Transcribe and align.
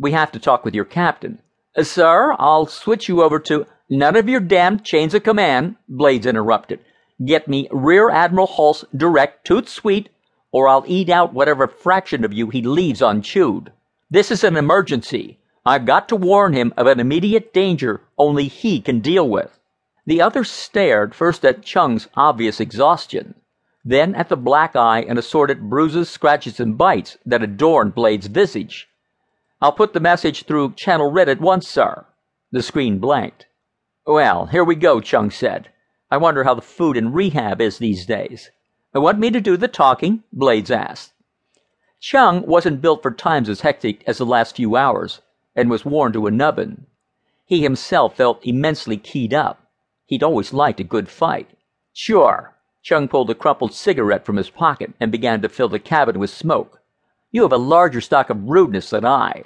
We 0.00 0.12
have 0.12 0.32
to 0.32 0.38
talk 0.38 0.64
with 0.64 0.74
your 0.74 0.86
captain. 0.86 1.42
Uh, 1.76 1.82
sir, 1.82 2.34
I'll 2.38 2.64
switch 2.64 3.06
you 3.06 3.22
over 3.22 3.38
to. 3.40 3.66
None 3.90 4.16
of 4.16 4.30
your 4.30 4.40
damned 4.40 4.82
chains 4.82 5.12
of 5.12 5.24
command, 5.24 5.76
Blades 5.88 6.24
interrupted. 6.24 6.80
Get 7.22 7.48
me 7.48 7.68
Rear 7.70 8.08
Admiral 8.08 8.46
Hulse 8.46 8.86
direct, 8.96 9.46
toot 9.46 9.68
sweet, 9.68 10.08
or 10.52 10.68
I'll 10.68 10.84
eat 10.86 11.10
out 11.10 11.34
whatever 11.34 11.68
fraction 11.68 12.24
of 12.24 12.32
you 12.32 12.48
he 12.48 12.62
leaves 12.62 13.02
unchewed. 13.02 13.72
This 14.10 14.30
is 14.30 14.42
an 14.42 14.56
emergency. 14.56 15.38
I've 15.66 15.84
got 15.84 16.08
to 16.08 16.16
warn 16.16 16.54
him 16.54 16.72
of 16.78 16.86
an 16.86 16.98
immediate 16.98 17.52
danger 17.52 18.00
only 18.16 18.48
he 18.48 18.80
can 18.80 19.00
deal 19.00 19.28
with. 19.28 19.60
The 20.06 20.22
other 20.22 20.44
stared 20.44 21.14
first 21.14 21.44
at 21.44 21.62
Chung's 21.62 22.08
obvious 22.14 22.58
exhaustion, 22.58 23.34
then 23.84 24.14
at 24.14 24.30
the 24.30 24.36
black 24.36 24.74
eye 24.74 25.02
and 25.02 25.18
assorted 25.18 25.68
bruises, 25.68 26.08
scratches, 26.08 26.58
and 26.58 26.78
bites 26.78 27.18
that 27.26 27.42
adorned 27.42 27.94
Blade's 27.94 28.28
visage. 28.28 28.88
I'll 29.62 29.72
put 29.72 29.92
the 29.92 30.00
message 30.00 30.44
through 30.44 30.72
channel 30.74 31.10
red 31.10 31.28
at 31.28 31.40
once, 31.40 31.68
sir. 31.68 32.06
The 32.50 32.62
screen 32.62 32.98
blanked. 32.98 33.46
Well, 34.06 34.46
here 34.46 34.64
we 34.64 34.74
go, 34.74 35.00
Chung 35.00 35.30
said. 35.30 35.68
I 36.10 36.16
wonder 36.16 36.44
how 36.44 36.54
the 36.54 36.62
food 36.62 36.96
in 36.96 37.12
rehab 37.12 37.60
is 37.60 37.78
these 37.78 38.06
days. 38.06 38.50
Want 38.94 39.18
me 39.18 39.30
to 39.30 39.40
do 39.40 39.56
the 39.56 39.68
talking? 39.68 40.24
Blades 40.32 40.70
asked. 40.70 41.12
Chung 42.00 42.46
wasn't 42.46 42.80
built 42.80 43.02
for 43.02 43.10
times 43.10 43.48
as 43.50 43.60
hectic 43.60 44.02
as 44.06 44.18
the 44.18 44.24
last 44.24 44.56
few 44.56 44.74
hours, 44.76 45.20
and 45.54 45.70
was 45.70 45.84
worn 45.84 46.12
to 46.14 46.26
a 46.26 46.30
nubbin. 46.30 46.86
He 47.44 47.62
himself 47.62 48.16
felt 48.16 48.44
immensely 48.44 48.96
keyed 48.96 49.34
up. 49.34 49.60
He'd 50.06 50.22
always 50.22 50.54
liked 50.54 50.80
a 50.80 50.84
good 50.84 51.08
fight. 51.08 51.50
Sure. 51.92 52.54
Chung 52.82 53.08
pulled 53.08 53.28
a 53.28 53.34
crumpled 53.34 53.74
cigarette 53.74 54.24
from 54.24 54.36
his 54.36 54.48
pocket 54.48 54.94
and 54.98 55.12
began 55.12 55.42
to 55.42 55.48
fill 55.50 55.68
the 55.68 55.78
cabin 55.78 56.18
with 56.18 56.30
smoke. 56.30 56.79
You 57.32 57.42
have 57.42 57.52
a 57.52 57.58
larger 57.58 58.00
stock 58.00 58.28
of 58.28 58.48
rudeness 58.48 58.90
than 58.90 59.04
I. 59.04 59.44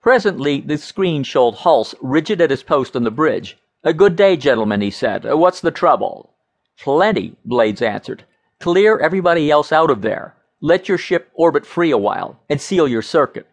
Presently, 0.00 0.60
the 0.60 0.78
screen 0.78 1.22
showed 1.22 1.56
Hulse 1.56 1.94
rigid 2.00 2.40
at 2.40 2.50
his 2.50 2.62
post 2.62 2.96
on 2.96 3.04
the 3.04 3.10
bridge. 3.10 3.58
A 3.84 3.92
good 3.92 4.16
day, 4.16 4.36
gentlemen, 4.36 4.80
he 4.80 4.90
said. 4.90 5.26
Uh, 5.26 5.36
what's 5.36 5.60
the 5.60 5.70
trouble? 5.70 6.32
Plenty, 6.78 7.36
Blades 7.44 7.82
answered. 7.82 8.24
Clear 8.58 8.98
everybody 8.98 9.50
else 9.50 9.70
out 9.70 9.90
of 9.90 10.00
there. 10.02 10.34
Let 10.60 10.88
your 10.88 10.96
ship 10.96 11.30
orbit 11.34 11.66
free 11.66 11.90
a 11.90 11.98
while, 11.98 12.40
and 12.48 12.60
seal 12.60 12.88
your 12.88 13.02
circuit. 13.02 13.46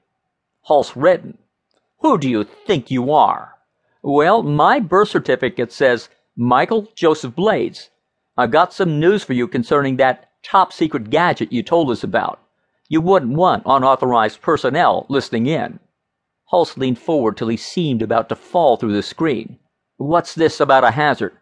Hulse 0.70 0.96
reddened. 0.96 1.38
Who 2.00 2.18
do 2.18 2.30
you 2.30 2.44
think 2.44 2.90
you 2.90 3.12
are? 3.12 3.56
Well, 4.02 4.44
my 4.44 4.80
birth 4.80 5.10
certificate 5.10 5.72
says 5.72 6.10
Michael 6.36 6.88
Joseph 6.96 7.36
Blades. 7.36 7.90
I've 8.38 8.52
got 8.52 8.74
some 8.74 9.00
news 9.00 9.24
for 9.24 9.34
you 9.34 9.48
concerning 9.48 9.98
that 9.98 10.30
top 10.42 10.72
secret 10.72 11.10
gadget 11.10 11.52
you 11.52 11.64
told 11.64 11.92
us 11.92 12.04
about. 12.04 12.40
You 12.90 13.02
wouldn't 13.02 13.38
want 13.38 13.64
unauthorized 13.66 14.42
personnel 14.42 15.06
listening 15.10 15.48
in. 15.48 15.80
Hulse 16.52 16.78
leaned 16.78 17.00
forward 17.00 17.38
till 17.38 17.48
he 17.48 17.58
seemed 17.58 18.02
about 18.02 18.30
to 18.30 18.36
fall 18.36 18.78
through 18.78 18.94
the 18.94 19.02
screen. 19.02 19.58
What's 19.98 20.36
this 20.36 20.60
about 20.60 20.84
a 20.84 20.92
hazard? 20.92 21.34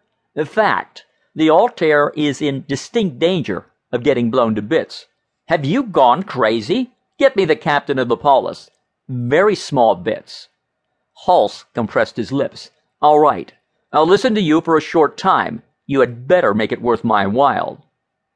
Fact, 0.46 1.04
the 1.34 1.50
Altair 1.50 2.12
is 2.16 2.40
in 2.40 2.64
distinct 2.68 3.18
danger 3.18 3.66
of 3.90 4.02
getting 4.04 4.30
blown 4.30 4.54
to 4.54 4.62
bits. 4.62 5.06
Have 5.48 5.64
you 5.64 5.82
gone 5.82 6.22
crazy? 6.22 6.92
Get 7.18 7.36
me 7.36 7.44
the 7.44 7.56
captain 7.56 7.98
of 7.98 8.08
the 8.08 8.16
Pallas. 8.16 8.70
Very 9.08 9.54
small 9.54 9.94
bits. 9.94 10.48
Hulse 11.26 11.64
compressed 11.74 12.16
his 12.16 12.32
lips. 12.32 12.70
All 13.00 13.18
right. 13.18 13.52
I'll 13.92 14.06
listen 14.06 14.34
to 14.34 14.40
you 14.40 14.60
for 14.60 14.76
a 14.76 14.80
short 14.80 15.18
time. 15.18 15.62
You 15.86 16.00
had 16.00 16.26
better 16.26 16.54
make 16.54 16.72
it 16.72 16.80
worth 16.80 17.04
my 17.04 17.26
while. 17.26 17.84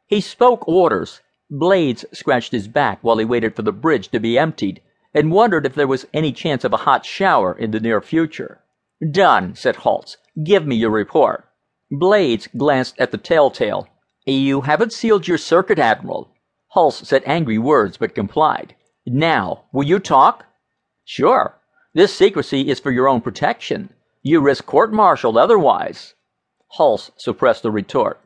He 0.07 0.21
spoke 0.21 0.69
orders. 0.69 1.21
Blades 1.51 2.05
scratched 2.13 2.53
his 2.53 2.67
back 2.67 2.99
while 3.03 3.19
he 3.19 3.25
waited 3.25 3.55
for 3.55 3.63
the 3.63 3.73
bridge 3.73 4.09
to 4.09 4.19
be 4.19 4.39
emptied 4.39 4.81
and 5.15 5.31
wondered 5.31 5.65
if 5.65 5.75
there 5.75 5.87
was 5.87 6.07
any 6.13 6.33
chance 6.33 6.65
of 6.65 6.73
a 6.73 6.79
hot 6.79 7.07
shower 7.07 7.57
in 7.57 7.71
the 7.71 7.81
near 7.81 8.01
future. 8.01 8.61
Done, 9.11 9.55
said 9.55 9.77
Hulse. 9.77 10.17
Give 10.43 10.67
me 10.67 10.77
your 10.77 10.91
report. 10.91 11.45
Blades 11.91 12.49
glanced 12.57 12.99
at 12.99 13.13
the 13.13 13.19
telltale. 13.19 13.89
You 14.27 14.63
haven't 14.63 14.93
sealed 14.93 15.29
your 15.29 15.39
circuit, 15.39 15.79
Admiral. 15.79 16.33
Hulse 16.75 17.07
said 17.07 17.23
angry 17.25 17.59
words 17.59 17.97
but 17.97 18.15
complied. 18.15 18.75
Now, 19.07 19.65
will 19.73 19.85
you 19.85 20.01
talk? 20.01 20.47
Sure. 21.05 21.55
This 21.95 22.13
secrecy 22.13 22.69
is 22.69 22.81
for 22.81 22.91
your 22.91 23.09
own 23.09 23.21
protection. 23.21 23.91
You 24.23 24.41
risk 24.41 24.67
court 24.67 24.93
martial 24.93 25.39
otherwise. 25.39 26.15
Hulse 26.77 27.13
suppressed 27.17 27.65
a 27.65 27.71
retort. 27.71 28.21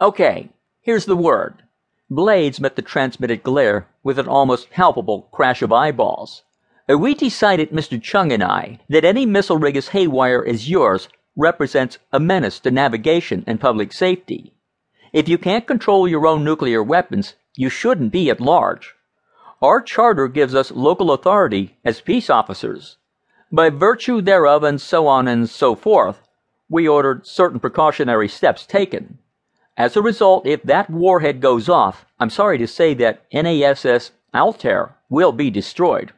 Okay, 0.00 0.50
here's 0.80 1.06
the 1.06 1.16
word. 1.16 1.62
Blades 2.08 2.60
met 2.60 2.76
the 2.76 2.82
transmitted 2.82 3.42
glare 3.42 3.88
with 4.04 4.16
an 4.20 4.28
almost 4.28 4.70
palpable 4.70 5.28
crash 5.32 5.60
of 5.60 5.72
eyeballs. 5.72 6.44
Uh, 6.88 6.96
we 6.96 7.14
decided, 7.14 7.70
Mr. 7.70 8.00
Chung 8.00 8.30
and 8.30 8.44
I, 8.44 8.78
that 8.88 9.04
any 9.04 9.26
missile 9.26 9.58
rig 9.58 9.76
as 9.76 9.88
haywire 9.88 10.44
as 10.46 10.70
yours 10.70 11.08
represents 11.34 11.98
a 12.12 12.20
menace 12.20 12.60
to 12.60 12.70
navigation 12.70 13.42
and 13.48 13.60
public 13.60 13.92
safety. 13.92 14.52
If 15.12 15.28
you 15.28 15.36
can't 15.36 15.66
control 15.66 16.06
your 16.06 16.28
own 16.28 16.44
nuclear 16.44 16.80
weapons, 16.80 17.34
you 17.56 17.68
shouldn't 17.68 18.12
be 18.12 18.30
at 18.30 18.40
large. 18.40 18.94
Our 19.60 19.82
charter 19.82 20.28
gives 20.28 20.54
us 20.54 20.70
local 20.70 21.10
authority 21.10 21.76
as 21.84 22.00
peace 22.00 22.30
officers. 22.30 22.98
By 23.50 23.70
virtue 23.70 24.20
thereof 24.20 24.62
and 24.62 24.80
so 24.80 25.08
on 25.08 25.26
and 25.26 25.50
so 25.50 25.74
forth, 25.74 26.20
we 26.68 26.86
ordered 26.86 27.26
certain 27.26 27.58
precautionary 27.58 28.28
steps 28.28 28.64
taken. 28.64 29.18
As 29.76 29.94
a 29.94 30.02
result, 30.02 30.46
if 30.46 30.62
that 30.62 30.88
warhead 30.88 31.40
goes 31.40 31.68
off, 31.68 32.06
I'm 32.18 32.30
sorry 32.30 32.56
to 32.58 32.66
say 32.66 32.94
that 32.94 33.24
NASS 33.30 34.12
Altair 34.34 34.96
will 35.10 35.32
be 35.32 35.50
destroyed. 35.50 36.12